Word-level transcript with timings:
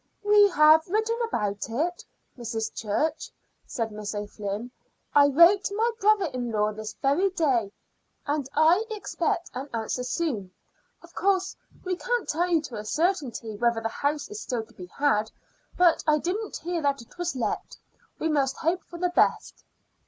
"We 0.23 0.49
have 0.49 0.87
written 0.87 1.19
about 1.27 1.69
it, 1.69 2.03
Mrs. 2.35 2.73
Church," 2.73 3.29
said 3.67 3.91
Miss 3.91 4.15
O'Flynn. 4.15 4.71
"I 5.13 5.27
wrote 5.27 5.63
to 5.65 5.75
my 5.75 5.91
brother 5.99 6.25
in 6.33 6.51
law 6.51 6.71
this 6.73 6.93
very 7.03 7.29
day, 7.29 7.71
and 8.25 8.49
I 8.55 8.83
expect 8.89 9.51
an 9.53 9.69
answer 9.75 10.03
soon. 10.03 10.51
Of 11.03 11.13
course, 11.13 11.55
we 11.83 11.95
can't 11.97 12.27
tell 12.27 12.49
you 12.49 12.63
to 12.63 12.77
a 12.77 12.83
certainty 12.83 13.55
whether 13.57 13.79
the 13.79 13.89
house 13.89 14.27
is 14.27 14.41
still 14.41 14.65
to 14.65 14.73
be 14.73 14.87
had, 14.87 15.29
but 15.77 16.03
I 16.07 16.17
didn't 16.17 16.57
hear 16.57 16.81
that 16.81 17.03
it 17.03 17.19
was 17.19 17.35
let. 17.35 17.77
We 18.17 18.27
must 18.27 18.57
hope 18.57 18.83
for 18.83 18.97
the 18.97 19.09
best." 19.09 19.63